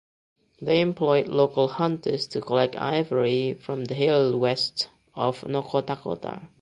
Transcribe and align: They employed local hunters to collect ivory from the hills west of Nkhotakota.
They 0.59 0.81
employed 0.81 1.27
local 1.27 1.67
hunters 1.67 2.25
to 2.29 2.41
collect 2.41 2.75
ivory 2.75 3.53
from 3.53 3.85
the 3.85 3.93
hills 3.93 4.35
west 4.35 4.89
of 5.13 5.41
Nkhotakota. 5.41 6.41